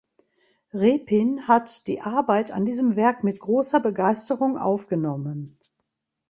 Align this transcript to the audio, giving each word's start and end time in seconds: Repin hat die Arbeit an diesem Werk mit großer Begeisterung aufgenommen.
Repin 0.73 1.47
hat 1.47 1.85
die 1.85 2.01
Arbeit 2.01 2.51
an 2.51 2.65
diesem 2.65 2.95
Werk 2.95 3.23
mit 3.23 3.39
großer 3.39 3.79
Begeisterung 3.79 4.57
aufgenommen. 4.57 5.59